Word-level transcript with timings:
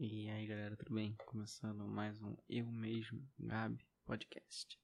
E 0.00 0.30
aí 0.30 0.46
galera, 0.46 0.76
tudo 0.76 0.94
bem? 0.94 1.16
Começando 1.26 1.84
mais 1.84 2.22
um 2.22 2.36
Eu 2.48 2.68
Mesmo, 2.68 3.28
Gabi 3.36 3.84
Podcast 4.04 4.80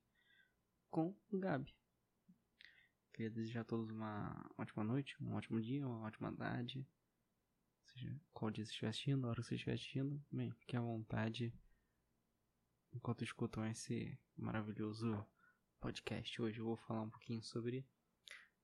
com 0.91 1.17
o 1.31 1.39
Gabi. 1.39 1.73
Queria 3.13 3.31
desejar 3.31 3.61
a 3.61 3.65
todos 3.65 3.91
uma 3.91 4.51
ótima 4.59 4.83
noite, 4.83 5.15
um 5.23 5.35
ótimo 5.35 5.63
dia, 5.63 5.87
uma 5.87 6.05
ótima 6.05 6.35
tarde. 6.35 6.85
Seja 7.85 8.21
qual 8.33 8.51
dia 8.51 8.65
você 8.65 8.73
estiver 8.73 8.89
assistindo, 8.89 9.25
a 9.25 9.29
hora 9.31 9.41
que 9.41 9.47
você 9.47 9.55
estiver 9.55 9.75
assistindo, 9.75 10.21
bem, 10.33 10.51
fique 10.51 10.77
à 10.77 10.81
vontade 10.81 11.55
enquanto 12.93 13.23
escutam 13.23 13.65
esse 13.67 14.19
maravilhoso 14.37 15.25
podcast. 15.79 16.43
Hoje 16.43 16.59
eu 16.59 16.65
vou 16.65 16.77
falar 16.77 17.03
um 17.03 17.11
pouquinho 17.11 17.41
sobre 17.45 17.87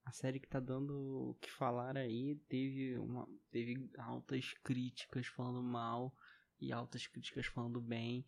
a 0.05 0.11
série 0.11 0.41
que 0.41 0.48
tá 0.48 0.59
dando 0.59 1.30
o 1.30 1.35
que 1.41 1.48
falar 1.48 1.96
aí. 1.96 2.35
Teve, 2.48 2.98
uma, 2.98 3.29
teve 3.53 3.89
altas 3.98 4.53
críticas 4.64 5.29
falando 5.29 5.62
mal 5.62 6.12
e 6.60 6.73
altas 6.73 7.06
críticas 7.06 7.46
falando 7.46 7.80
bem. 7.80 8.24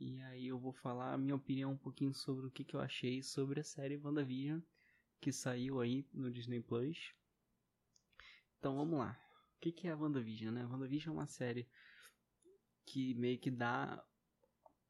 E 0.00 0.20
aí 0.22 0.48
eu 0.48 0.58
vou 0.58 0.72
falar 0.72 1.12
a 1.12 1.18
minha 1.18 1.36
opinião 1.36 1.72
um 1.72 1.78
pouquinho 1.78 2.12
sobre 2.14 2.46
o 2.46 2.50
que, 2.50 2.64
que 2.64 2.74
eu 2.74 2.80
achei 2.80 3.22
sobre 3.22 3.60
a 3.60 3.64
série 3.64 3.96
WandaVision, 3.96 4.60
que 5.20 5.32
saiu 5.32 5.80
aí 5.80 6.06
no 6.12 6.30
Disney 6.30 6.60
Plus. 6.60 7.14
Então 8.58 8.76
vamos 8.76 8.98
lá. 8.98 9.18
O 9.56 9.60
que, 9.60 9.72
que 9.72 9.86
é 9.86 9.92
a 9.92 9.96
WandaVision, 9.96 10.52
né? 10.52 10.62
A 10.62 10.68
WandaVision 10.68 11.14
é 11.14 11.18
uma 11.18 11.26
série 11.26 11.68
que 12.86 13.14
meio 13.14 13.38
que 13.38 13.50
dá 13.50 14.04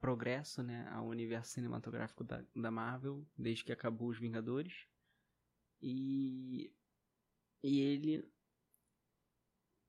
progresso 0.01 0.63
né, 0.63 0.87
ao 0.91 1.07
universo 1.07 1.53
cinematográfico 1.53 2.25
da, 2.25 2.45
da 2.55 2.71
Marvel, 2.71 3.27
desde 3.39 3.65
que 3.65 3.73
acabou 3.73 4.09
os 4.09 4.19
Vingadores. 4.19 4.87
E, 5.81 6.73
e 7.63 7.81
ele 7.81 8.34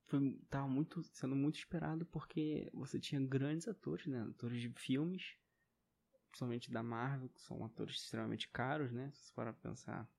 foi 0.08 0.40
tava 0.50 0.68
muito 0.68 1.04
sendo 1.04 1.36
muito 1.36 1.58
esperado 1.58 2.06
porque 2.06 2.70
você 2.74 3.00
tinha 3.00 3.22
grandes 3.22 3.68
atores, 3.68 4.06
né, 4.06 4.22
atores 4.30 4.62
de 4.62 4.70
filmes, 4.70 5.36
principalmente 6.30 6.72
da 6.72 6.84
Marvel, 6.84 7.30
que 7.30 7.42
são 7.42 7.64
atores 7.66 7.96
extremamente 7.96 8.48
caros, 8.50 8.92
né, 8.92 9.12
se 9.12 9.26
você 9.26 9.34
para 9.34 9.54
pensar 9.54 10.10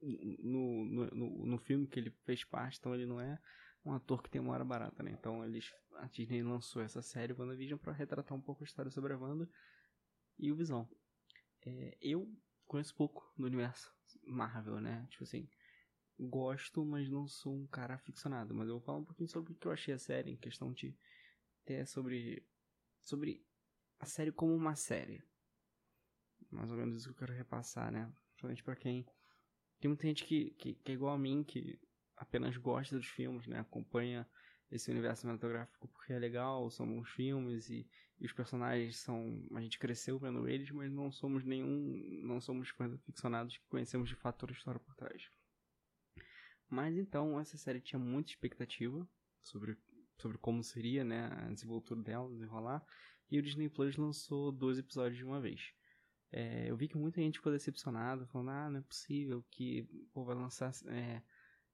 no, 0.00 0.84
no, 0.84 1.46
no, 1.46 1.58
filme 1.58 1.86
que 1.86 1.98
ele 1.98 2.10
fez 2.24 2.44
parte, 2.44 2.78
então 2.78 2.94
ele 2.94 3.06
não 3.06 3.20
é 3.20 3.38
um 3.84 3.92
ator 3.92 4.22
que 4.22 4.30
tem 4.30 4.40
uma 4.40 4.52
hora 4.52 4.64
barata, 4.64 5.02
né? 5.02 5.10
Então 5.10 5.44
eles, 5.44 5.72
a 5.96 6.06
Disney 6.06 6.42
lançou 6.42 6.82
essa 6.82 7.02
série 7.02 7.32
WandaVision 7.32 7.78
para 7.78 7.92
retratar 7.92 8.36
um 8.36 8.40
pouco 8.40 8.62
a 8.62 8.66
história 8.66 8.90
sobre 8.90 9.12
a 9.12 9.18
Wanda 9.18 9.48
e 10.38 10.52
o 10.52 10.56
Visão. 10.56 10.88
É, 11.66 11.96
eu 12.00 12.32
conheço 12.66 12.94
pouco 12.94 13.32
do 13.36 13.46
universo 13.46 13.92
Marvel, 14.24 14.80
né? 14.80 15.06
Tipo 15.10 15.24
assim, 15.24 15.48
gosto, 16.18 16.84
mas 16.84 17.08
não 17.08 17.26
sou 17.28 17.54
um 17.54 17.66
cara 17.66 17.94
aficionado. 17.94 18.54
Mas 18.54 18.68
eu 18.68 18.74
vou 18.74 18.82
falar 18.82 18.98
um 18.98 19.04
pouquinho 19.04 19.28
sobre 19.28 19.52
o 19.52 19.56
que 19.56 19.66
eu 19.66 19.72
achei 19.72 19.94
a 19.94 19.98
série, 19.98 20.32
em 20.32 20.36
questão 20.36 20.72
de 20.72 20.96
ter 21.64 21.86
sobre, 21.86 22.46
sobre 23.00 23.44
a 23.98 24.06
série 24.06 24.32
como 24.32 24.54
uma 24.54 24.74
série. 24.74 25.22
Mais 26.50 26.70
ou 26.70 26.76
menos 26.76 26.96
isso 26.96 27.08
que 27.08 27.14
eu 27.14 27.18
quero 27.18 27.32
repassar, 27.36 27.92
né? 27.92 28.12
Principalmente 28.30 28.64
pra 28.64 28.76
quem. 28.76 29.06
Tem 29.80 29.88
muita 29.88 30.06
gente 30.06 30.24
que, 30.24 30.50
que, 30.50 30.74
que 30.74 30.92
é 30.92 30.94
igual 30.94 31.14
a 31.14 31.18
mim, 31.18 31.44
que 31.44 31.78
apenas 32.16 32.56
gosta 32.56 32.96
dos 32.96 33.06
filmes, 33.06 33.46
né? 33.46 33.60
Acompanha 33.60 34.28
esse 34.70 34.90
universo 34.90 35.22
cinematográfico 35.22 35.88
porque 35.88 36.12
é 36.12 36.18
legal, 36.18 36.70
são 36.70 36.86
bons 36.86 37.08
filmes 37.10 37.70
e, 37.70 37.88
e, 38.18 38.26
os 38.26 38.32
personagens 38.32 38.98
são. 38.98 39.46
A 39.54 39.60
gente 39.60 39.78
cresceu 39.78 40.18
vendo 40.18 40.48
eles, 40.48 40.70
mas 40.70 40.90
não 40.90 41.10
somos 41.10 41.44
nenhum. 41.44 42.20
Não 42.24 42.40
somos 42.40 42.68
fãs 42.70 42.92
aficionados 42.92 43.56
que 43.56 43.68
conhecemos 43.68 44.08
de 44.08 44.16
fato 44.16 44.38
toda 44.38 44.52
a 44.52 44.56
história 44.56 44.80
por 44.80 44.94
trás. 44.94 45.30
Mas 46.68 46.96
então, 46.96 47.40
essa 47.40 47.56
série 47.56 47.80
tinha 47.80 47.98
muita 47.98 48.30
expectativa 48.30 49.08
sobre, 49.42 49.76
sobre 50.18 50.36
como 50.38 50.62
seria 50.62 51.04
né, 51.04 51.26
a 51.26 51.48
desenvoltura 51.50 52.02
dela, 52.02 52.28
desenrolar, 52.28 52.84
e 53.30 53.38
o 53.38 53.42
Disney 53.42 53.68
Plus 53.68 53.96
lançou 53.96 54.52
dois 54.52 54.78
episódios 54.78 55.16
de 55.16 55.24
uma 55.24 55.40
vez. 55.40 55.72
É, 56.30 56.70
eu 56.70 56.76
vi 56.76 56.88
que 56.88 56.98
muita 56.98 57.20
gente 57.20 57.38
ficou 57.38 57.52
decepcionada, 57.52 58.26
falando, 58.26 58.50
ah, 58.50 58.70
não 58.70 58.80
é 58.80 58.82
possível 58.82 59.42
que 59.50 59.88
pô, 60.12 60.24
vai 60.24 60.34
lançar 60.34 60.72
é, 60.86 61.22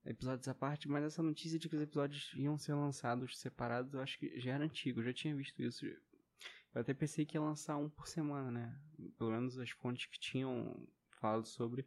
episódios 0.04 0.46
à 0.46 0.54
parte, 0.54 0.88
mas 0.88 1.04
essa 1.04 1.22
notícia 1.22 1.58
de 1.58 1.68
que 1.68 1.74
os 1.74 1.82
episódios 1.82 2.32
iam 2.36 2.56
ser 2.56 2.74
lançados 2.74 3.38
separados, 3.38 3.92
eu 3.94 4.00
acho 4.00 4.18
que 4.18 4.38
já 4.40 4.52
era 4.52 4.64
antigo, 4.64 5.00
eu 5.00 5.04
já 5.04 5.12
tinha 5.12 5.34
visto 5.34 5.60
isso. 5.60 5.84
Eu 5.86 6.80
até 6.80 6.92
pensei 6.92 7.24
que 7.24 7.36
ia 7.36 7.40
lançar 7.40 7.76
um 7.76 7.88
por 7.88 8.06
semana, 8.06 8.50
né? 8.50 8.80
Pelo 9.16 9.30
menos 9.30 9.58
as 9.58 9.70
fontes 9.70 10.06
que 10.06 10.18
tinham 10.18 10.88
falado 11.20 11.46
sobre 11.46 11.86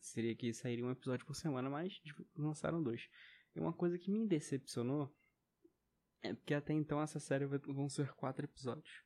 seria 0.00 0.34
que 0.34 0.52
sairia 0.52 0.84
um 0.84 0.90
episódio 0.90 1.26
por 1.26 1.34
semana, 1.34 1.68
mas 1.68 2.00
lançaram 2.36 2.82
dois. 2.82 3.08
E 3.54 3.60
uma 3.60 3.72
coisa 3.72 3.98
que 3.98 4.10
me 4.10 4.26
decepcionou 4.26 5.14
é 6.22 6.34
porque 6.34 6.54
até 6.54 6.72
então 6.72 7.00
essa 7.00 7.20
série 7.20 7.46
vão 7.46 7.88
ser 7.88 8.12
quatro 8.14 8.44
episódios. 8.44 9.02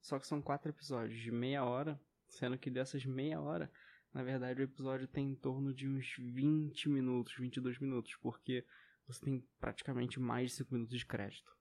Só 0.00 0.18
que 0.18 0.26
são 0.26 0.40
quatro 0.40 0.70
episódios 0.70 1.18
de 1.18 1.32
meia 1.32 1.64
hora, 1.64 2.00
sendo 2.28 2.58
que 2.58 2.70
dessas 2.70 3.04
meia 3.04 3.40
hora 3.40 3.70
na 4.16 4.22
verdade, 4.22 4.62
o 4.62 4.64
episódio 4.64 5.06
tem 5.06 5.32
em 5.32 5.34
torno 5.34 5.74
de 5.74 5.86
uns 5.86 6.16
20 6.18 6.88
minutos, 6.88 7.34
22 7.36 7.78
minutos, 7.78 8.16
porque 8.22 8.64
você 9.06 9.22
tem 9.22 9.46
praticamente 9.60 10.18
mais 10.18 10.52
de 10.52 10.56
5 10.56 10.72
minutos 10.72 10.98
de 10.98 11.04
crédito. 11.04 11.54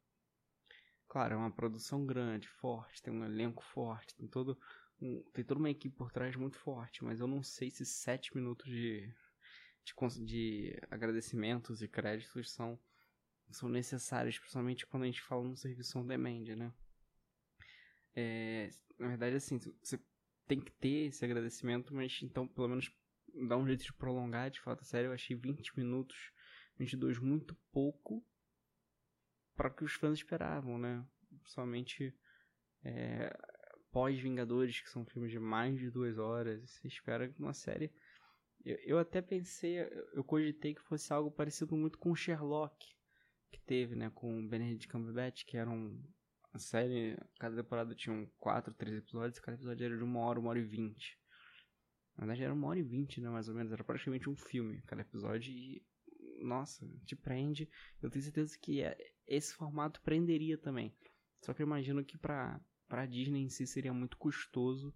Claro, 1.15 1.35
é 1.35 1.37
uma 1.37 1.49
produção 1.49 2.05
grande, 2.05 2.45
forte, 2.45 3.01
tem 3.01 3.13
um 3.13 3.23
elenco 3.23 3.63
forte, 3.63 4.13
tem 4.15 4.27
todo 4.27 4.59
um, 5.01 5.23
tem 5.31 5.45
toda 5.45 5.61
uma 5.61 5.69
equipe 5.69 5.95
por 5.95 6.11
trás 6.11 6.35
muito 6.35 6.57
forte, 6.57 7.05
mas 7.05 7.21
eu 7.21 7.25
não 7.25 7.41
sei 7.41 7.71
se 7.71 7.85
7 7.85 8.35
minutos 8.35 8.65
de, 8.65 9.09
de, 9.85 10.25
de 10.25 10.77
agradecimentos 10.91 11.81
e 11.81 11.87
créditos 11.87 12.51
são, 12.51 12.77
são 13.49 13.69
necessários, 13.69 14.37
principalmente 14.37 14.85
quando 14.85 15.03
a 15.03 15.05
gente 15.05 15.21
fala 15.21 15.45
num 15.45 15.55
serviço 15.55 15.97
on 15.97 16.05
demand, 16.05 16.53
né? 16.53 16.73
É, 18.13 18.69
na 18.99 19.07
verdade, 19.07 19.37
assim, 19.37 19.57
você 19.81 19.97
tem 20.45 20.59
que 20.59 20.73
ter 20.73 21.07
esse 21.07 21.23
agradecimento, 21.23 21.95
mas 21.95 22.19
então 22.23 22.45
pelo 22.45 22.67
menos 22.67 22.91
dá 23.47 23.55
um 23.55 23.65
jeito 23.65 23.85
de 23.85 23.93
prolongar, 23.93 24.51
de 24.51 24.59
fato, 24.59 24.83
sério, 24.83 25.07
eu 25.07 25.13
achei 25.13 25.33
20 25.33 25.77
minutos, 25.77 26.33
22 26.77 27.19
muito 27.19 27.55
pouco 27.71 28.21
para 29.55 29.69
que 29.69 29.83
os 29.83 29.93
fãs 29.93 30.17
esperavam, 30.17 30.77
né? 30.77 31.05
Principalmente 31.41 32.13
é, 32.83 33.35
pós-Vingadores, 33.91 34.81
que 34.81 34.89
são 34.89 35.05
filmes 35.05 35.31
de 35.31 35.39
mais 35.39 35.79
de 35.79 35.89
duas 35.89 36.17
horas, 36.17 36.69
você 36.69 36.87
espera 36.87 37.33
uma 37.39 37.53
série... 37.53 37.91
Eu, 38.63 38.77
eu 38.83 38.97
até 38.97 39.21
pensei, 39.21 39.77
eu 40.13 40.23
cogitei 40.23 40.73
que 40.73 40.81
fosse 40.81 41.13
algo 41.13 41.29
parecido 41.29 41.75
muito 41.77 41.99
com 41.99 42.15
Sherlock, 42.15 42.75
que 43.51 43.59
teve, 43.59 43.95
né, 43.95 44.09
com 44.09 44.39
o 44.39 44.47
Benedict 44.47 44.87
Cumberbatch, 44.87 45.45
que 45.45 45.55
era 45.55 45.69
um 45.69 46.03
a 46.51 46.57
série, 46.57 47.15
cada 47.37 47.55
temporada 47.55 47.93
tinha 47.93 48.27
quatro, 48.37 48.73
três 48.73 48.97
episódios, 48.97 49.39
cada 49.39 49.55
episódio 49.55 49.85
era 49.85 49.97
de 49.97 50.03
uma 50.03 50.21
hora, 50.21 50.39
uma 50.39 50.49
hora 50.49 50.57
e 50.57 50.63
vinte. 50.63 51.19
Na 52.17 52.25
verdade 52.25 52.43
era 52.43 52.53
uma 52.53 52.67
hora 52.67 52.79
e 52.79 52.83
vinte, 52.83 53.21
né, 53.21 53.29
mais 53.29 53.49
ou 53.49 53.53
menos, 53.53 53.71
era 53.71 53.83
praticamente 53.83 54.29
um 54.29 54.35
filme 54.35 54.81
cada 54.87 55.01
episódio 55.01 55.51
e, 55.51 55.85
nossa, 56.41 56.87
te 57.05 57.15
prende. 57.15 57.69
Eu 58.01 58.09
tenho 58.09 58.23
certeza 58.23 58.57
que 58.57 58.81
é, 58.81 58.97
esse 59.27 59.53
formato 59.53 60.01
prenderia 60.01 60.57
também. 60.57 60.95
Só 61.41 61.53
que 61.53 61.61
eu 61.61 61.65
imagino 61.65 62.03
que 62.03 62.17
pra, 62.17 62.59
pra 62.87 63.05
Disney 63.05 63.43
em 63.43 63.49
si 63.49 63.67
seria 63.67 63.93
muito 63.93 64.17
custoso 64.17 64.93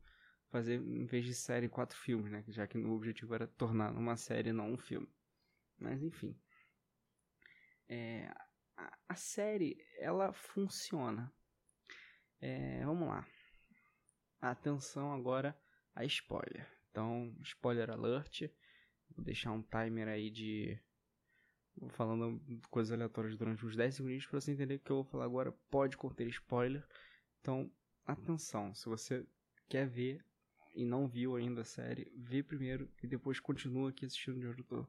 fazer, 0.50 0.82
em 0.82 1.06
vez 1.06 1.26
de 1.26 1.34
série, 1.34 1.70
quatro 1.70 1.98
filmes, 1.98 2.32
né, 2.32 2.44
já 2.48 2.66
que 2.66 2.78
o 2.78 2.94
objetivo 2.94 3.36
era 3.36 3.48
tornar 3.48 3.92
uma 3.94 4.18
série, 4.18 4.52
não 4.52 4.74
um 4.74 4.78
filme. 4.78 5.08
Mas 5.78 6.02
enfim. 6.02 6.36
É, 7.88 8.32
a, 8.76 8.98
a 9.10 9.16
série, 9.16 9.78
ela 10.00 10.34
funciona 10.34 11.32
é, 12.42 12.86
vamos 12.86 13.08
lá. 13.08 13.28
Atenção 14.42 15.12
agora 15.12 15.58
a 15.94 16.06
spoiler. 16.06 16.66
Então, 16.90 17.36
spoiler 17.42 17.90
alert. 17.90 18.50
Vou 19.10 19.26
deixar 19.26 19.52
um 19.52 19.62
timer 19.62 20.08
aí 20.08 20.30
de. 20.30 20.80
Falando 21.90 22.42
coisas 22.70 22.92
aleatórias 22.92 23.38
durante 23.38 23.66
uns 23.66 23.76
10 23.76 23.96
segundos 23.96 24.26
para 24.26 24.42
você 24.42 24.52
entender 24.52 24.78
que 24.78 24.84
o 24.84 24.86
que 24.86 24.92
eu 24.92 24.96
vou 24.98 25.06
falar 25.06 25.26
agora 25.26 25.52
pode 25.70 25.96
conter 25.96 26.28
spoiler. 26.28 26.86
Então, 27.40 27.72
atenção. 28.06 28.74
Se 28.76 28.88
você 28.88 29.26
quer 29.70 29.88
ver 29.88 30.24
e 30.76 30.84
não 30.84 31.08
viu 31.08 31.36
ainda 31.36 31.62
a 31.62 31.66
série, 31.66 32.12
vê 32.16 32.44
primeiro 32.44 32.92
e 33.02 33.08
depois 33.08 33.40
continua 33.40 33.90
aqui 33.90 34.06
assistindo 34.06 34.40
de 34.40 34.48
onde 34.48 34.62
eu 34.62 34.66
tô. 34.66 34.88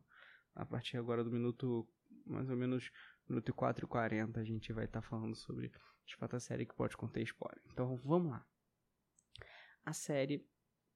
A 0.54 0.66
partir 0.66 0.96
agora 0.96 1.22
do 1.22 1.30
minuto 1.30 1.88
mais 2.26 2.50
ou 2.50 2.56
menos 2.56 2.90
minuto 3.28 3.52
4 3.54 3.84
e 3.84 3.88
40 3.88 4.40
a 4.40 4.44
gente 4.44 4.72
vai 4.72 4.84
estar 4.84 5.00
tá 5.00 5.08
falando 5.08 5.34
sobre 5.36 5.72
de 6.04 6.16
fato 6.16 6.36
a 6.36 6.40
série 6.40 6.66
que 6.66 6.74
pode 6.74 6.96
conter 6.96 7.22
spoiler. 7.22 7.62
Então 7.72 7.96
vamos 7.96 8.32
lá. 8.32 8.46
A 9.84 9.92
série 9.92 10.46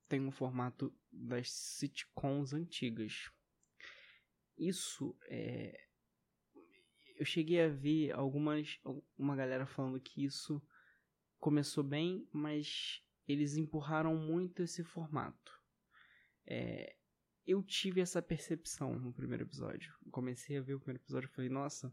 tem 0.09 0.21
um 0.21 0.31
formato 0.31 0.95
das 1.11 1.51
sitcoms 1.51 2.53
antigas. 2.53 3.31
Isso 4.57 5.17
é. 5.29 5.89
Eu 7.15 7.25
cheguei 7.25 7.63
a 7.63 7.69
ver 7.69 8.13
algumas. 8.13 8.79
Uma 9.17 9.37
galera 9.37 9.67
falando 9.67 10.01
que 10.01 10.25
isso 10.25 10.63
começou 11.39 11.85
bem, 11.85 12.29
mas 12.33 13.03
eles 13.27 13.57
empurraram 13.57 14.17
muito 14.17 14.63
esse 14.63 14.83
formato. 14.83 15.53
É, 16.47 16.95
eu 17.47 17.63
tive 17.63 18.01
essa 18.01 18.23
percepção 18.23 18.99
no 18.99 19.13
primeiro 19.13 19.45
episódio. 19.45 19.95
Comecei 20.11 20.57
a 20.57 20.63
ver 20.63 20.75
o 20.75 20.81
primeiro 20.81 21.03
episódio 21.03 21.29
e 21.29 21.35
falei, 21.35 21.51
nossa, 21.51 21.93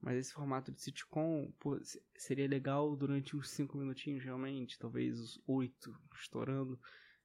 Mas 0.00 0.16
esse 0.16 0.32
formato 0.32 0.70
de 0.70 0.80
sitcom, 0.80 1.50
pô, 1.58 1.78
seria 2.16 2.46
legal 2.48 2.94
durante 2.96 3.36
uns 3.36 3.50
5 3.50 3.76
minutinhos, 3.76 4.24
realmente, 4.24 4.78
talvez 4.78 5.18
os 5.18 5.42
8 5.46 5.92
estourando. 6.14 6.78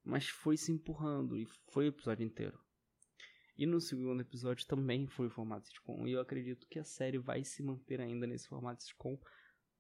Mas 0.04 0.28
foi 0.28 0.58
se 0.58 0.72
empurrando 0.72 1.38
e 1.38 1.46
foi 1.72 1.86
o 1.86 1.90
episódio 1.90 2.26
inteiro. 2.26 2.62
E 3.56 3.66
no 3.66 3.80
segundo 3.80 4.22
episódio 4.22 4.66
também 4.66 5.08
foi 5.08 5.28
o 5.28 5.30
formato 5.30 5.68
sitcom. 5.68 6.08
E 6.08 6.14
eu 6.14 6.22
acredito 6.22 6.68
que 6.68 6.80
a 6.80 6.84
série 6.84 7.20
vai 7.20 7.44
se 7.44 7.62
manter 7.62 8.02
ainda 8.02 8.26
nesse 8.26 8.48
formato 8.48 8.82
sitcom. 8.82 9.18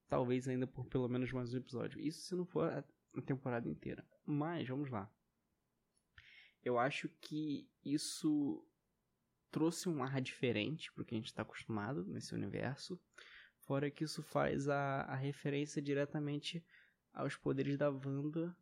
Talvez 0.07 0.47
ainda 0.47 0.67
por 0.67 0.85
pelo 0.85 1.09
menos 1.09 1.31
mais 1.31 1.53
um 1.53 1.57
episódio. 1.57 1.99
Isso 1.99 2.21
se 2.21 2.35
não 2.35 2.45
for 2.45 2.69
a 2.71 3.21
temporada 3.21 3.67
inteira. 3.67 4.05
Mas, 4.25 4.67
vamos 4.67 4.91
lá. 4.91 5.11
Eu 6.63 6.77
acho 6.77 7.09
que 7.19 7.67
isso 7.83 8.63
trouxe 9.49 9.89
um 9.89 10.03
ar 10.03 10.21
diferente 10.21 10.91
pro 10.93 11.03
que 11.03 11.15
a 11.15 11.17
gente 11.17 11.27
está 11.27 11.41
acostumado 11.41 12.05
nesse 12.05 12.33
universo. 12.33 12.99
Fora 13.65 13.89
que 13.89 14.03
isso 14.03 14.21
faz 14.21 14.67
a, 14.67 15.01
a 15.01 15.15
referência 15.15 15.81
diretamente 15.81 16.63
aos 17.13 17.35
poderes 17.35 17.77
da 17.77 17.89
Wanda 17.89 18.55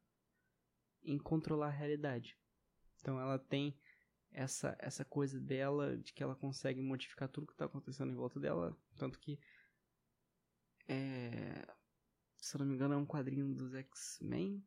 em 1.04 1.18
controlar 1.18 1.68
a 1.68 1.72
realidade. 1.72 2.38
Então 3.00 3.20
ela 3.20 3.40
tem 3.40 3.76
essa 4.32 4.76
essa 4.80 5.04
coisa 5.04 5.40
dela 5.40 5.98
de 5.98 6.14
que 6.14 6.24
ela 6.24 6.36
consegue 6.36 6.82
modificar 6.82 7.28
tudo 7.30 7.48
que 7.48 7.54
está 7.54 7.66
acontecendo 7.66 8.12
em 8.12 8.16
volta 8.16 8.40
dela, 8.40 8.78
tanto 8.98 9.20
que 9.20 9.40
é, 10.88 11.66
se 12.38 12.56
eu 12.56 12.60
não 12.60 12.66
me 12.66 12.76
engano 12.76 12.94
é 12.94 12.98
um 12.98 13.06
quadrinho 13.06 13.54
dos 13.54 13.74
X-Men 13.74 14.64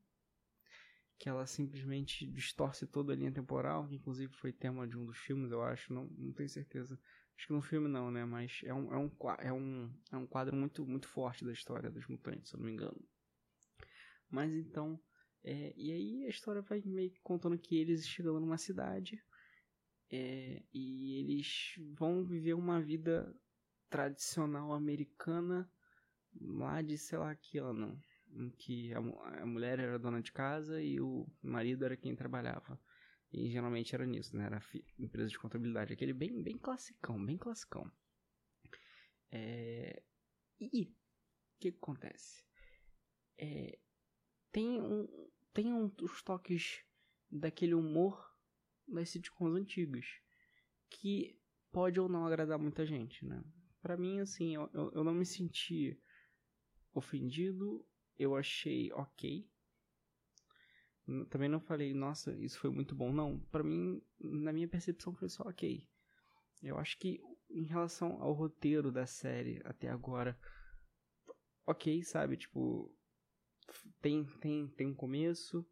que 1.18 1.28
ela 1.28 1.46
simplesmente 1.46 2.26
distorce 2.26 2.86
toda 2.86 3.12
a 3.12 3.16
linha 3.16 3.32
temporal, 3.32 3.86
que 3.86 3.94
inclusive 3.94 4.32
foi 4.34 4.52
tema 4.52 4.86
de 4.86 4.96
um 4.96 5.04
dos 5.04 5.18
filmes, 5.18 5.50
eu 5.52 5.62
acho, 5.62 5.92
não, 5.92 6.06
não 6.18 6.32
tenho 6.32 6.48
certeza. 6.48 6.98
Acho 7.36 7.46
que 7.46 7.52
no 7.52 7.62
filme 7.62 7.88
não, 7.88 8.10
né? 8.10 8.24
Mas 8.24 8.60
é 8.64 8.74
um, 8.74 8.92
é 8.92 8.98
um, 8.98 9.10
é 9.38 9.52
um, 9.52 9.94
é 10.12 10.16
um 10.16 10.26
quadro 10.26 10.56
muito, 10.56 10.84
muito 10.86 11.08
forte 11.08 11.44
da 11.44 11.52
história 11.52 11.90
dos 11.90 12.06
mutantes, 12.08 12.50
se 12.50 12.56
eu 12.56 12.58
não 12.58 12.66
me 12.66 12.72
engano. 12.72 13.00
Mas 14.28 14.52
então, 14.54 15.00
é, 15.42 15.72
e 15.76 15.92
aí 15.92 16.24
a 16.26 16.28
história 16.28 16.62
vai 16.62 16.82
meio 16.84 17.10
que 17.10 17.20
contando 17.20 17.58
que 17.58 17.76
eles 17.76 18.06
chegam 18.06 18.40
numa 18.40 18.58
cidade 18.58 19.22
é, 20.14 20.62
e 20.72 21.18
eles 21.18 21.74
vão 21.94 22.24
viver 22.24 22.54
uma 22.54 22.80
vida 22.80 23.34
tradicional 23.90 24.72
americana 24.72 25.68
lá 26.40 26.80
de 26.82 26.96
sei 26.96 27.18
lá 27.18 27.34
que 27.34 27.58
ano 27.58 28.00
em 28.30 28.48
que 28.50 28.94
a, 28.94 28.98
a 29.42 29.46
mulher 29.46 29.80
era 29.80 29.98
dona 29.98 30.22
de 30.22 30.30
casa 30.30 30.80
e 30.80 31.00
o 31.00 31.26
marido 31.42 31.84
era 31.84 31.96
quem 31.96 32.14
trabalhava. 32.14 32.80
E 33.32 33.50
geralmente 33.50 33.92
era 33.92 34.06
nisso, 34.06 34.36
né? 34.36 34.44
Era 34.44 34.62
empresa 34.98 35.30
de 35.30 35.38
contabilidade. 35.38 35.92
Aquele 35.92 36.12
bem, 36.12 36.40
bem 36.40 36.56
classicão, 36.56 37.24
bem 37.24 37.36
classicão. 37.36 37.90
É... 39.32 40.00
E 40.60 40.66
o 40.66 40.70
que, 41.58 41.72
que, 41.72 41.78
acontece? 41.78 42.44
É... 43.36 43.78
Tem, 44.52 44.80
um, 44.80 45.08
tem 45.52 45.72
um, 45.72 45.92
os 46.02 46.22
toques 46.22 46.84
daquele 47.28 47.74
humor 47.74 48.33
das 48.86 49.10
sitcoms 49.10 49.54
antigas. 49.54 50.06
Que 50.90 51.38
pode 51.72 51.98
ou 51.98 52.08
não 52.08 52.26
agradar 52.26 52.58
muita 52.58 52.86
gente, 52.86 53.24
né? 53.24 53.42
Pra 53.82 53.96
mim, 53.96 54.20
assim, 54.20 54.54
eu, 54.54 54.70
eu, 54.72 54.92
eu 54.92 55.04
não 55.04 55.14
me 55.14 55.26
senti 55.26 56.00
ofendido 56.94 57.84
eu 58.18 58.36
achei 58.36 58.92
ok. 58.92 59.48
Também 61.28 61.48
não 61.48 61.60
falei, 61.60 61.92
nossa, 61.92 62.32
isso 62.38 62.58
foi 62.58 62.70
muito 62.70 62.94
bom. 62.94 63.12
Não, 63.12 63.38
para 63.50 63.62
mim, 63.62 64.00
na 64.18 64.52
minha 64.52 64.68
percepção, 64.68 65.14
foi 65.14 65.28
só 65.28 65.42
ok. 65.44 65.86
Eu 66.62 66.78
acho 66.78 66.98
que 66.98 67.20
em 67.50 67.64
relação 67.64 68.22
ao 68.22 68.32
roteiro 68.32 68.90
da 68.90 69.06
série 69.06 69.60
até 69.64 69.88
agora, 69.88 70.38
ok, 71.66 72.02
sabe? 72.02 72.38
Tipo, 72.38 72.90
tem, 74.00 74.24
tem, 74.40 74.68
tem 74.68 74.86
um 74.86 74.94
começo. 74.94 75.66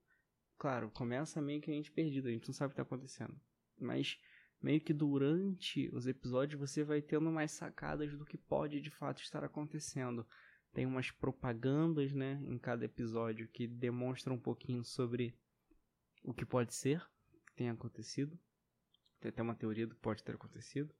Claro, 0.63 0.93
começa 0.93 1.43
meio 1.43 1.61
que 1.61 1.73
a 1.73 1.75
gente 1.75 1.91
perdido, 1.91 2.29
a 2.29 2.31
gente 2.31 2.47
não 2.47 2.55
sabe 2.55 2.69
o 2.69 2.71
que 2.71 2.77
tá 2.77 2.83
acontecendo. 2.83 3.35
Mas 3.81 4.17
meio 4.63 4.81
que 4.81 4.93
durante 4.93 5.93
os 5.93 6.07
episódios 6.07 6.61
você 6.61 6.85
vai 6.85 7.03
tendo 7.03 7.33
mais 7.33 7.51
sacadas 7.51 8.17
do 8.17 8.25
que 8.25 8.39
pode 8.39 8.81
de 8.81 8.89
fato 8.89 9.21
estar 9.21 9.43
acontecendo 9.43 10.25
tem 10.73 10.87
umas 10.87 11.11
propagandas, 11.11 12.13
né, 12.13 12.41
em 12.47 12.57
cada 12.59 12.85
episódio 12.85 13.49
que 13.49 13.67
demonstram 13.67 14.37
um 14.37 14.41
pouquinho 14.41 14.85
sobre 14.85 15.37
o 16.23 16.33
que 16.33 16.47
pode 16.47 16.73
ser 16.73 17.05
que 17.45 17.55
tenha 17.57 17.73
acontecido. 17.73 18.39
Tem 19.19 19.31
até 19.31 19.43
uma 19.43 19.57
teoria 19.57 19.89
do 19.89 19.97
que 19.97 20.01
pode 20.01 20.23
ter 20.23 20.37
acontecido, 20.37 20.95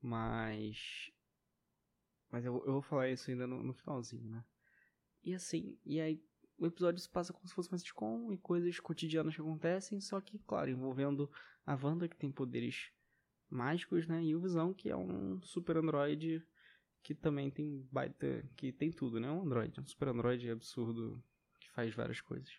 mas 0.00 1.10
mas 2.30 2.44
eu, 2.44 2.64
eu 2.64 2.74
vou 2.74 2.82
falar 2.82 3.10
isso 3.10 3.28
ainda 3.32 3.48
no, 3.48 3.64
no 3.64 3.74
finalzinho, 3.74 4.30
né? 4.30 4.44
E 5.24 5.34
assim, 5.34 5.76
e 5.84 6.00
aí 6.00 6.22
o 6.62 6.66
episódio 6.66 7.00
se 7.00 7.10
passa 7.10 7.32
como 7.32 7.48
se 7.48 7.52
fosse 7.52 7.68
uma 7.70 7.78
sitcom 7.78 8.32
e 8.32 8.38
coisas 8.38 8.78
cotidianas 8.78 9.34
que 9.34 9.40
acontecem, 9.40 10.00
só 10.00 10.20
que, 10.20 10.38
claro, 10.38 10.70
envolvendo 10.70 11.28
a 11.66 11.74
Wanda, 11.74 12.06
que 12.06 12.16
tem 12.16 12.30
poderes 12.30 12.92
mágicos, 13.50 14.06
né? 14.06 14.22
E 14.22 14.36
o 14.36 14.40
Visão, 14.40 14.72
que 14.72 14.88
é 14.88 14.96
um 14.96 15.42
super 15.42 15.76
androide 15.76 16.40
que 17.02 17.16
também 17.16 17.50
tem 17.50 17.84
baita. 17.90 18.48
que 18.56 18.70
tem 18.70 18.92
tudo, 18.92 19.18
né? 19.18 19.28
Um 19.28 19.42
Android, 19.42 19.80
um 19.80 19.84
super 19.84 20.06
Android 20.06 20.48
absurdo 20.50 21.20
que 21.58 21.68
faz 21.72 21.92
várias 21.92 22.20
coisas. 22.20 22.52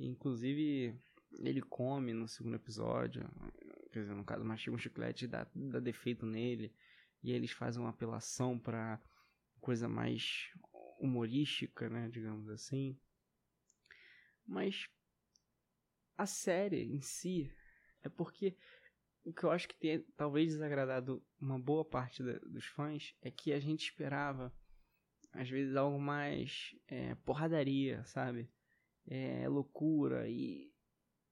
inclusive, 0.00 0.98
ele 1.40 1.60
come 1.60 2.14
no 2.14 2.26
segundo 2.26 2.56
episódio, 2.56 3.28
quer 3.92 4.00
dizer, 4.00 4.14
no 4.14 4.24
caso, 4.24 4.42
mastiga 4.42 4.74
um 4.74 4.78
chiclete 4.78 5.26
e 5.26 5.28
dá, 5.28 5.46
dá 5.54 5.80
defeito 5.80 6.24
nele. 6.24 6.74
E 7.22 7.30
eles 7.30 7.50
fazem 7.50 7.82
uma 7.82 7.90
apelação 7.90 8.58
para 8.58 8.98
coisa 9.60 9.86
mais 9.86 10.50
humorística, 10.98 11.90
né? 11.90 12.08
Digamos 12.08 12.48
assim. 12.48 12.98
Mas 14.48 14.88
a 16.16 16.26
série 16.26 16.82
em 16.84 17.02
si 17.02 17.52
é 18.02 18.08
porque 18.08 18.56
o 19.22 19.32
que 19.32 19.44
eu 19.44 19.50
acho 19.50 19.68
que 19.68 19.76
tem 19.76 20.00
talvez 20.16 20.54
desagradado 20.54 21.22
uma 21.38 21.58
boa 21.58 21.84
parte 21.84 22.22
da, 22.22 22.38
dos 22.38 22.64
fãs 22.64 23.14
é 23.20 23.30
que 23.30 23.52
a 23.52 23.60
gente 23.60 23.84
esperava, 23.84 24.50
às 25.32 25.50
vezes, 25.50 25.76
algo 25.76 26.00
mais 26.00 26.74
é, 26.86 27.14
porradaria, 27.16 28.02
sabe? 28.06 28.50
É, 29.06 29.46
loucura 29.48 30.28
e 30.28 30.72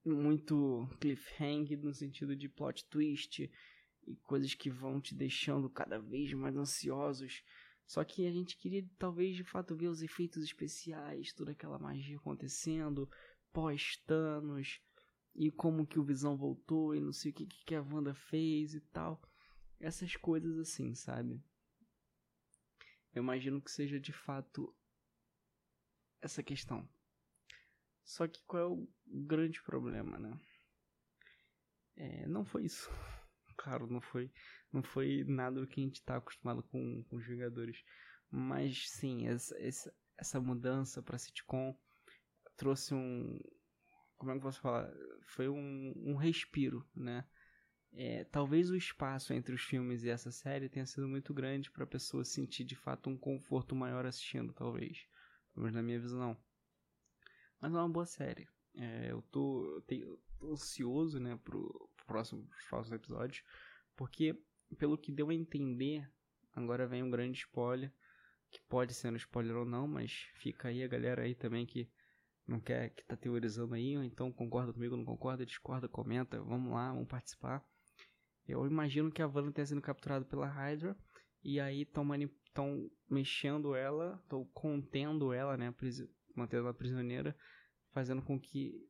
muito 0.05 0.87
cliffhanger 1.01 1.79
no 1.79 1.95
sentido 1.95 2.37
de 2.37 2.49
plot 2.49 2.85
twist 2.87 3.51
e 4.07 4.17
coisas 4.17 4.55
que 4.55 4.71
vão 4.71 5.01
te 5.01 5.15
deixando 5.15 5.71
cada 5.71 5.99
vez 5.99 6.33
mais 6.35 6.55
ansiosos. 6.55 7.43
Só 7.87 8.03
que 8.05 8.27
a 8.27 8.33
gente 8.33 8.57
queria 8.57 8.85
talvez 8.99 9.37
de 9.37 9.45
fato 9.45 9.77
ver 9.77 9.87
os 9.87 10.03
efeitos 10.03 10.43
especiais, 10.43 11.33
toda 11.33 11.53
aquela 11.53 11.79
magia 11.79 12.17
acontecendo, 12.17 13.09
pós-Thanos, 13.53 14.81
e 15.35 15.51
como 15.51 15.87
que 15.87 15.99
o 15.99 16.05
Visão 16.05 16.37
voltou 16.37 16.95
e 16.95 17.01
não 17.01 17.13
sei 17.13 17.31
o 17.31 17.35
que, 17.35 17.47
que 17.47 17.75
a 17.75 17.83
Wanda 17.83 18.15
fez 18.15 18.75
e 18.75 18.81
tal. 18.81 19.23
Essas 19.79 20.17
coisas 20.17 20.59
assim, 20.59 20.95
sabe? 20.95 21.41
Eu 23.15 23.23
imagino 23.23 23.61
que 23.61 23.71
seja 23.71 24.01
de 24.01 24.13
fato 24.13 24.75
essa 26.21 26.43
questão. 26.43 26.89
Só 28.05 28.27
que 28.27 28.43
qual 28.45 28.63
é 28.63 28.67
o 28.67 28.89
grande 29.07 29.63
problema, 29.63 30.19
né? 30.19 30.41
É, 31.97 32.27
não 32.27 32.45
foi 32.45 32.65
isso. 32.65 32.91
Claro, 33.57 33.87
não 33.87 34.01
foi, 34.01 34.31
não 34.73 34.83
foi 34.83 35.25
nada 35.25 35.61
do 35.61 35.67
que 35.67 35.81
a 35.81 35.85
gente 35.85 35.97
está 35.97 36.17
acostumado 36.17 36.63
com, 36.65 37.03
com 37.05 37.17
os 37.17 37.27
Vingadores. 37.27 37.83
Mas 38.31 38.91
sim, 38.91 39.27
essa, 39.27 39.57
essa, 39.61 39.95
essa 40.19 40.41
mudança 40.41 41.03
para 41.03 41.19
sitcom 41.19 41.77
trouxe 42.57 42.95
um, 42.95 43.39
como 44.17 44.31
é 44.31 44.35
que 44.35 44.39
eu 44.39 44.43
posso 44.43 44.61
falar? 44.61 44.91
Foi 45.27 45.49
um, 45.49 45.93
um 45.97 46.17
respiro, 46.17 46.87
né? 46.95 47.25
É, 47.93 48.25
talvez 48.25 48.71
o 48.71 48.77
espaço 48.77 49.33
entre 49.33 49.55
os 49.55 49.63
filmes 49.63 50.05
e 50.05 50.11
essa 50.11 50.31
série 50.31 50.69
tenha 50.69 50.85
sido 50.85 51.09
muito 51.09 51.33
grande 51.33 51.71
para 51.71 51.85
a 51.85 51.87
pessoa 51.87 52.25
sentir 52.25 52.65
de 52.65 52.75
fato 52.75 53.09
um 53.09 53.17
conforto 53.17 53.75
maior 53.75 54.05
assistindo, 54.05 54.53
talvez. 54.53 55.07
Pelo 55.55 55.65
menos 55.65 55.77
na 55.77 55.83
minha 55.83 56.01
visão. 56.01 56.37
Mas 57.61 57.73
é 57.73 57.77
uma 57.77 57.89
boa 57.89 58.05
série. 58.05 58.47
É, 58.75 59.11
eu 59.11 59.23
tô, 59.23 59.77
eu 59.77 59.83
tenho, 59.83 60.19
tô 60.39 60.53
ansioso, 60.53 61.19
né, 61.19 61.39
pro, 61.43 61.91
pro 62.07 62.15
próximo, 62.15 62.47
pros 62.47 62.65
próximos 62.67 62.97
episódios, 62.97 63.43
porque 63.97 64.39
pelo 64.79 64.97
que 64.97 65.13
deu 65.13 65.31
a 65.31 65.35
entender, 65.35 66.09
agora 66.55 66.87
vem 66.87 67.03
um 67.03 67.11
grande 67.11 67.39
spoiler, 67.39 67.93
que 68.51 68.61
pode 68.69 68.95
ser 68.95 69.13
um 69.13 69.17
spoiler 69.17 69.57
ou 69.57 69.65
não, 69.65 69.87
mas 69.87 70.29
fica 70.35 70.69
aí 70.69 70.83
a 70.83 70.89
galera 70.89 71.23
aí 71.23 71.35
também 71.35 71.67
que 71.67 71.91
não 72.47 72.61
quer 72.61 72.91
que 72.91 73.05
tá 73.05 73.17
teorizando 73.17 73.75
aí, 73.75 73.97
ou 73.97 74.05
então 74.05 74.33
concorda 74.33 74.73
comigo, 74.73 74.97
não 74.97 75.05
concorda, 75.05 75.45
discorda, 75.45 75.89
comenta, 75.89 76.41
vamos 76.41 76.73
lá, 76.73 76.93
vamos 76.93 77.09
participar. 77.09 77.65
Eu 78.47 78.65
imagino 78.65 79.11
que 79.11 79.21
a 79.21 79.27
Wanda 79.27 79.51
tenha 79.51 79.67
sido 79.67 79.83
capturada 79.83 80.25
pela 80.25 80.47
Hydra 80.47 80.97
e 81.43 81.59
aí 81.59 81.83
estão 81.83 82.05
mexendo 83.11 83.75
ela, 83.75 84.21
estão 84.23 84.45
contendo 84.55 85.33
ela, 85.33 85.57
né, 85.57 85.75
mantendo 86.37 86.63
ela 86.63 86.75
prisioneira, 86.75 87.37
fazendo 87.91 88.23
com 88.23 88.39
que 88.39 88.89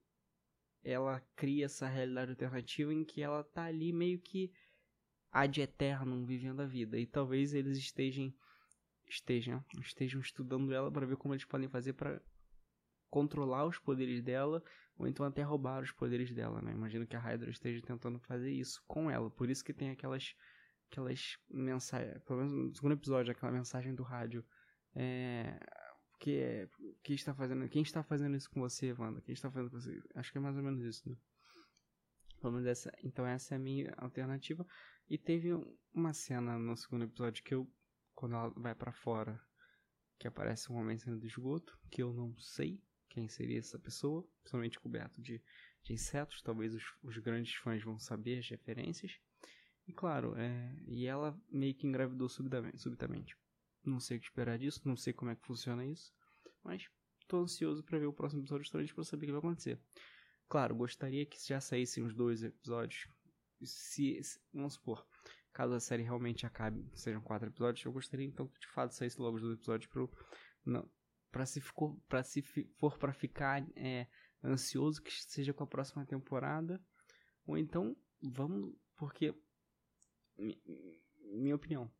ela 0.86 1.20
crie 1.34 1.64
essa 1.64 1.88
realidade 1.88 2.30
alternativa 2.30 2.94
em 2.94 3.04
que 3.04 3.20
ela 3.20 3.42
tá 3.42 3.64
ali 3.64 3.92
meio 3.92 4.20
que 4.20 4.52
ad 5.32 5.60
eterno 5.60 6.24
vivendo 6.24 6.60
a 6.60 6.66
vida. 6.66 6.96
E 6.96 7.04
talvez 7.04 7.52
eles 7.52 7.76
estejam 7.76 8.32
estejam, 9.08 9.64
estejam 9.80 10.20
estudando 10.20 10.72
ela 10.72 10.90
para 10.90 11.06
ver 11.06 11.16
como 11.16 11.34
eles 11.34 11.44
podem 11.44 11.68
fazer 11.68 11.92
para 11.92 12.22
controlar 13.10 13.66
os 13.66 13.78
poderes 13.78 14.22
dela 14.22 14.62
ou 14.96 15.06
então 15.06 15.26
até 15.26 15.42
roubar 15.42 15.82
os 15.82 15.90
poderes 15.90 16.32
dela, 16.32 16.62
né? 16.62 16.72
Imagino 16.72 17.06
que 17.06 17.16
a 17.16 17.20
Hydra 17.20 17.50
esteja 17.50 17.82
tentando 17.82 18.18
fazer 18.20 18.52
isso 18.52 18.82
com 18.86 19.10
ela, 19.10 19.28
por 19.30 19.50
isso 19.50 19.64
que 19.64 19.72
tem 19.72 19.90
aquelas 19.90 20.34
aquelas 20.90 21.36
mensagens, 21.48 22.22
pelo 22.22 22.38
menos 22.38 22.52
no 22.52 22.74
segundo 22.74 22.92
episódio, 22.92 23.32
aquela 23.32 23.50
mensagem 23.50 23.92
do 23.92 24.04
rádio 24.04 24.44
é, 24.94 25.58
que 26.18 26.68
quem 27.02 27.14
está 27.14 27.34
fazendo, 27.34 27.68
quem 27.68 27.82
está 27.82 28.02
fazendo 28.02 28.36
isso 28.36 28.50
com 28.50 28.60
você, 28.60 28.92
Wanda? 28.92 29.20
Quem 29.20 29.32
está 29.32 29.50
fazendo 29.50 29.70
com 29.70 29.80
você? 29.80 30.02
Acho 30.14 30.32
que 30.32 30.38
é 30.38 30.40
mais 30.40 30.56
ou 30.56 30.62
menos 30.62 30.82
isso, 30.82 31.08
né? 31.08 31.16
Então 33.02 33.26
essa 33.26 33.54
é 33.54 33.56
a 33.56 33.60
minha 33.60 33.92
alternativa. 33.96 34.66
E 35.08 35.16
teve 35.16 35.50
uma 35.94 36.12
cena 36.12 36.58
no 36.58 36.76
segundo 36.76 37.04
episódio 37.04 37.42
que 37.42 37.54
eu, 37.54 37.70
quando 38.14 38.34
ela 38.34 38.48
vai 38.56 38.74
para 38.74 38.92
fora, 38.92 39.40
que 40.18 40.26
aparece 40.26 40.72
um 40.72 40.76
homem 40.76 40.98
saindo 40.98 41.20
do 41.20 41.26
esgoto, 41.26 41.78
que 41.90 42.02
eu 42.02 42.12
não 42.12 42.36
sei 42.38 42.80
quem 43.08 43.28
seria 43.28 43.58
essa 43.58 43.78
pessoa, 43.78 44.26
principalmente 44.40 44.80
coberto 44.80 45.20
de, 45.22 45.42
de 45.82 45.92
insetos, 45.92 46.42
talvez 46.42 46.74
os, 46.74 46.84
os, 47.02 47.16
grandes 47.18 47.54
fãs 47.54 47.82
vão 47.82 47.98
saber 47.98 48.38
as 48.38 48.48
referências. 48.48 49.18
E 49.86 49.92
claro, 49.92 50.36
é, 50.36 50.76
e 50.86 51.06
ela 51.06 51.38
meio 51.48 51.74
que 51.74 51.86
engravidou 51.86 52.28
subitamente, 52.28 52.78
subitamente. 52.78 53.36
Não 53.88 54.00
sei 54.00 54.16
o 54.16 54.20
que 54.20 54.26
esperar 54.26 54.58
disso, 54.58 54.80
não 54.84 54.96
sei 54.96 55.12
como 55.12 55.30
é 55.30 55.36
que 55.36 55.46
funciona 55.46 55.84
isso, 55.84 56.12
mas 56.62 56.88
tô 57.28 57.38
ansioso 57.38 57.82
para 57.82 57.98
ver 57.98 58.06
o 58.06 58.12
próximo 58.12 58.42
episódio 58.42 58.64
justamente 58.64 58.94
para 58.94 59.04
saber 59.04 59.24
o 59.24 59.26
que 59.26 59.32
vai 59.32 59.38
acontecer. 59.38 59.80
Claro, 60.48 60.74
gostaria 60.74 61.26
que 61.26 61.38
já 61.46 61.60
saíssem 61.60 62.04
os 62.04 62.14
dois 62.14 62.42
episódios. 62.42 63.08
Se, 63.62 64.22
se, 64.22 64.40
vamos 64.52 64.74
supor, 64.74 65.06
caso 65.52 65.74
a 65.74 65.80
série 65.80 66.02
realmente 66.02 66.46
acabe, 66.46 66.88
sejam 66.94 67.20
quatro 67.20 67.48
episódios, 67.48 67.84
eu 67.84 67.92
gostaria 67.92 68.26
então 68.26 68.46
que 68.46 68.60
de 68.60 68.68
fato 68.68 68.94
saísse 68.94 69.20
logo 69.20 69.36
os 69.36 69.42
dois 69.42 69.54
episódios 69.54 69.90
pro, 69.90 70.10
não, 70.64 70.88
pra 71.30 71.46
se, 71.46 71.60
ficou, 71.60 72.00
pra 72.08 72.22
se 72.22 72.42
for 72.78 72.98
para 72.98 73.12
ficar 73.12 73.66
é, 73.76 74.06
ansioso 74.42 75.02
que 75.02 75.12
seja 75.12 75.52
com 75.52 75.64
a 75.64 75.66
próxima 75.66 76.04
temporada. 76.04 76.80
Ou 77.46 77.56
então, 77.56 77.96
vamos, 78.20 78.74
porque 78.96 79.34
minha 81.18 81.54
opinião, 81.54 81.90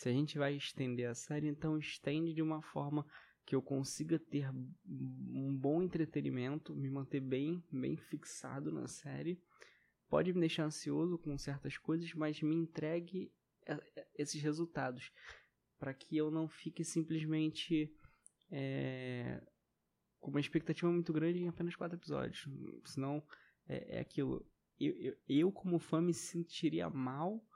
se 0.00 0.08
a 0.08 0.12
gente 0.12 0.38
vai 0.38 0.56
estender 0.56 1.10
a 1.10 1.14
série, 1.14 1.46
então 1.46 1.76
estende 1.76 2.32
de 2.32 2.40
uma 2.40 2.62
forma 2.62 3.06
que 3.44 3.54
eu 3.54 3.60
consiga 3.60 4.18
ter 4.18 4.48
um 4.88 5.54
bom 5.54 5.82
entretenimento, 5.82 6.74
me 6.74 6.88
manter 6.88 7.20
bem, 7.20 7.62
bem 7.70 7.98
fixado 7.98 8.72
na 8.72 8.88
série. 8.88 9.38
Pode 10.08 10.32
me 10.32 10.40
deixar 10.40 10.64
ansioso 10.64 11.18
com 11.18 11.36
certas 11.36 11.76
coisas, 11.76 12.14
mas 12.14 12.40
me 12.40 12.56
entregue 12.56 13.30
esses 14.16 14.40
resultados 14.40 15.12
para 15.78 15.92
que 15.92 16.16
eu 16.16 16.30
não 16.30 16.48
fique 16.48 16.82
simplesmente 16.82 17.94
é, 18.50 19.38
com 20.18 20.30
uma 20.30 20.40
expectativa 20.40 20.90
muito 20.90 21.12
grande 21.12 21.40
em 21.40 21.48
apenas 21.48 21.76
quatro 21.76 21.98
episódios. 21.98 22.48
Senão 22.86 23.22
é, 23.68 23.98
é 23.98 24.00
aquilo. 24.00 24.50
Eu, 24.80 24.96
eu, 24.96 25.16
eu, 25.28 25.52
como 25.52 25.78
fã, 25.78 26.00
me 26.00 26.14
sentiria 26.14 26.88
mal 26.88 27.46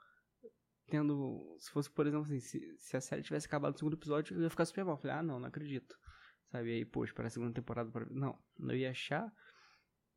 tendo. 0.87 1.55
Se 1.59 1.71
fosse, 1.71 1.89
por 1.89 2.07
exemplo, 2.07 2.25
assim, 2.25 2.39
se, 2.39 2.75
se 2.77 2.97
a 2.97 3.01
série 3.01 3.23
tivesse 3.23 3.47
acabado 3.47 3.73
no 3.73 3.77
segundo 3.77 3.95
episódio, 3.95 4.35
eu 4.35 4.43
ia 4.43 4.49
ficar 4.49 4.65
super 4.65 4.85
mal. 4.85 4.97
Falei, 4.97 5.17
ah, 5.17 5.23
não, 5.23 5.39
não 5.39 5.47
acredito. 5.47 5.97
Sabe? 6.51 6.69
E 6.69 6.73
aí, 6.73 6.85
pô, 6.85 7.05
para 7.13 7.27
a 7.27 7.29
segunda 7.29 7.53
temporada. 7.53 7.91
Pra... 7.91 8.05
Não, 8.09 8.37
eu 8.59 8.75
ia 8.75 8.91
achar 8.91 9.31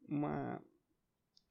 uma. 0.09 0.63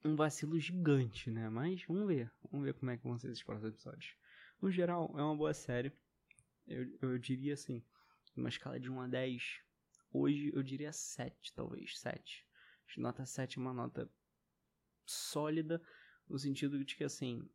Um 0.04 0.14
vacilo 0.14 0.58
gigante, 0.60 1.28
né? 1.30 1.48
Mas 1.48 1.84
vamos 1.86 2.06
ver. 2.06 2.30
Vamos 2.50 2.64
ver 2.64 2.74
como 2.74 2.90
é 2.90 2.96
que 2.96 3.02
vão 3.02 3.18
ser 3.18 3.30
esses 3.30 3.42
próximos 3.42 3.74
episódios. 3.74 4.14
No 4.62 4.70
geral, 4.70 5.12
é 5.16 5.22
uma 5.22 5.36
boa 5.36 5.52
série. 5.52 5.92
Eu, 6.66 6.86
eu 7.02 7.18
diria 7.18 7.54
assim, 7.54 7.82
uma 8.36 8.48
escala 8.48 8.78
de 8.78 8.90
1 8.90 9.00
a 9.00 9.08
10. 9.08 9.60
Hoje 10.12 10.52
eu 10.54 10.62
diria 10.62 10.92
7, 10.92 11.52
talvez. 11.52 11.98
7. 11.98 12.46
Nota 12.96 13.26
7 13.26 13.58
é 13.58 13.60
uma 13.60 13.72
nota 13.72 14.10
sólida, 15.04 15.82
no 16.28 16.38
sentido 16.38 16.84
de 16.84 16.96
que 16.96 17.04
assim, 17.04 17.48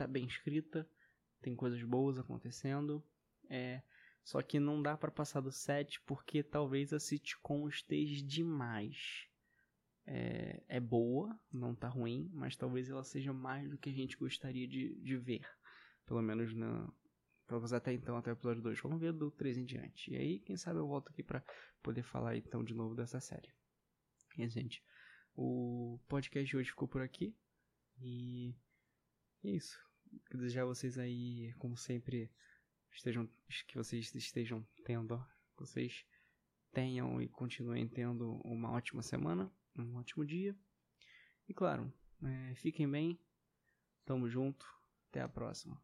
tá 0.00 0.06
bem 0.06 0.24
escrita, 0.24 0.88
tem 1.42 1.54
coisas 1.54 1.82
boas 1.82 2.18
acontecendo, 2.18 3.04
é, 3.50 3.82
só 4.24 4.40
que 4.40 4.58
não 4.58 4.80
dá 4.80 4.96
para 4.96 5.10
passar 5.10 5.42
do 5.42 5.52
7 5.52 6.00
porque 6.06 6.42
talvez 6.42 6.94
a 6.94 6.98
sitcom 6.98 7.68
esteja 7.68 8.24
demais. 8.24 9.26
É, 10.06 10.62
é, 10.68 10.80
boa, 10.80 11.38
não 11.52 11.74
tá 11.74 11.86
ruim, 11.86 12.30
mas 12.32 12.56
talvez 12.56 12.88
ela 12.88 13.04
seja 13.04 13.32
mais 13.32 13.68
do 13.68 13.76
que 13.76 13.90
a 13.90 13.92
gente 13.92 14.16
gostaria 14.16 14.66
de, 14.66 14.94
de 15.02 15.16
ver. 15.18 15.46
Pelo 16.06 16.22
menos 16.22 16.54
na, 16.54 16.90
pelo 17.46 17.60
menos 17.60 17.74
até 17.74 17.92
então, 17.92 18.16
até 18.16 18.30
o 18.30 18.32
episódio 18.32 18.62
2. 18.62 18.80
Vamos 18.80 19.00
ver 19.00 19.12
do 19.12 19.30
3 19.30 19.58
em 19.58 19.64
diante. 19.66 20.12
E 20.12 20.16
aí, 20.16 20.40
quem 20.40 20.56
sabe 20.56 20.78
eu 20.78 20.88
volto 20.88 21.10
aqui 21.10 21.22
para 21.22 21.44
poder 21.82 22.02
falar 22.02 22.36
então 22.36 22.64
de 22.64 22.74
novo 22.74 22.94
dessa 22.94 23.20
série. 23.20 23.52
E, 24.38 24.48
gente, 24.48 24.82
o 25.34 26.00
podcast 26.08 26.48
de 26.48 26.56
hoje 26.56 26.70
ficou 26.70 26.88
por 26.88 27.02
aqui. 27.02 27.36
E 28.00 28.54
é 29.44 29.50
isso 29.50 29.89
desejar 30.30 30.64
vocês 30.64 30.98
aí, 30.98 31.52
como 31.58 31.76
sempre, 31.76 32.30
estejam, 32.92 33.28
que 33.66 33.76
vocês 33.76 34.14
estejam 34.14 34.66
tendo, 34.84 35.18
que 35.56 35.60
vocês 35.60 36.04
tenham 36.72 37.20
e 37.20 37.28
continuem 37.28 37.88
tendo 37.88 38.40
uma 38.44 38.70
ótima 38.70 39.02
semana, 39.02 39.50
um 39.76 39.96
ótimo 39.96 40.24
dia. 40.24 40.56
E 41.48 41.54
claro, 41.54 41.92
é, 42.22 42.54
fiquem 42.54 42.88
bem, 42.88 43.18
tamo 44.04 44.28
junto, 44.28 44.66
até 45.08 45.20
a 45.20 45.28
próxima. 45.28 45.80